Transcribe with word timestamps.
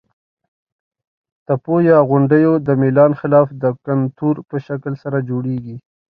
تپو 1.45 1.75
یا 1.89 1.97
غونډیو 2.09 2.51
د 2.67 2.69
میلان 2.81 3.11
خلاف 3.19 3.47
د 3.63 3.65
کنتور 3.87 4.35
په 4.49 4.55
شکل 4.67 4.93
سره 5.03 5.17
جوړیږي. 5.29 5.75